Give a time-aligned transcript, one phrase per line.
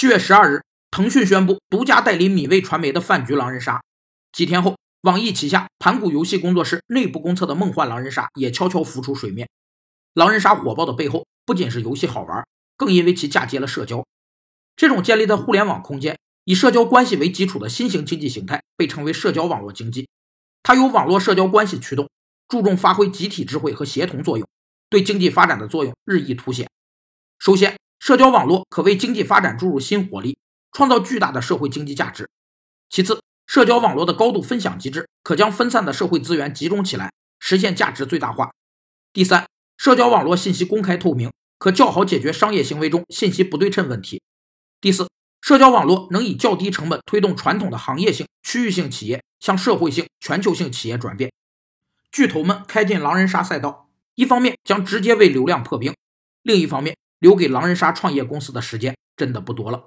[0.00, 3.82] 七月十二日，腾讯宣布独家代理米味传媒的饭局狼人杀。
[4.32, 9.46] 几天后，网易旗下盘古游戏工作室内部公测的梦幻狼人杀也悄悄浮出水面。
[10.14, 12.42] 狼人杀火爆的背后，不仅是游戏好玩，
[12.78, 14.02] 更因为其嫁接了社交。
[14.74, 20.08] 这种建立在互联网空间、以社交关系为基础的新型经济形态，被称为社交网络经济。
[20.62, 22.08] 它由网络社交关系驱动，
[22.48, 24.48] 注重发挥集体智慧和协同作用，
[24.88, 26.70] 对经济发展的作用日益凸显。
[27.38, 30.38] 首先，社交网络可为经济发展注入新活力，
[30.72, 32.30] 创造巨大的社会经济价值。
[32.88, 38.52] 其次，社交网络的高度分享机制可将分散的社会资源集中起来，实现价值最大化。
[39.12, 39.46] 第三，
[39.76, 44.22] 社交网络信息公开透明，可较好解决商业行为中信息不对称问题。
[44.80, 45.06] 第四，
[45.42, 51.30] 社交网络能以较低成本推动传统的行业性、区域性企业向社会性、全球性企业转变。
[52.10, 55.94] 巨头们开进狼人杀赛道，一方面将直接为流量破冰，
[56.42, 56.96] 另一方面。
[57.20, 59.84] 留给狼人杀创业公司的时间真的不多了。